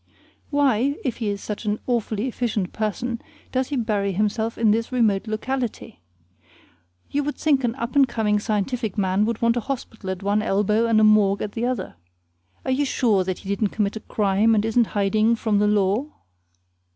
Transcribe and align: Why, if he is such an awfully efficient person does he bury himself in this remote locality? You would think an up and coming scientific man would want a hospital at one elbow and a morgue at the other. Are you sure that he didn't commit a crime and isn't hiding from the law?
Why, 0.49 0.95
if 1.05 1.17
he 1.17 1.29
is 1.29 1.43
such 1.43 1.63
an 1.65 1.77
awfully 1.85 2.25
efficient 2.27 2.73
person 2.73 3.21
does 3.51 3.67
he 3.69 3.75
bury 3.75 4.13
himself 4.13 4.57
in 4.57 4.71
this 4.71 4.91
remote 4.91 5.27
locality? 5.27 6.01
You 7.11 7.23
would 7.23 7.35
think 7.35 7.63
an 7.63 7.75
up 7.75 7.95
and 7.95 8.07
coming 8.07 8.39
scientific 8.39 8.97
man 8.97 9.25
would 9.27 9.43
want 9.43 9.57
a 9.57 9.67
hospital 9.69 10.09
at 10.09 10.23
one 10.23 10.41
elbow 10.41 10.87
and 10.87 10.99
a 10.99 11.03
morgue 11.03 11.43
at 11.43 11.51
the 11.51 11.65
other. 11.67 11.97
Are 12.65 12.71
you 12.71 12.83
sure 12.83 13.23
that 13.23 13.37
he 13.37 13.49
didn't 13.49 13.69
commit 13.73 13.95
a 13.95 13.99
crime 13.99 14.55
and 14.55 14.65
isn't 14.65 14.87
hiding 14.97 15.35
from 15.35 15.59
the 15.59 15.67
law? 15.67 16.07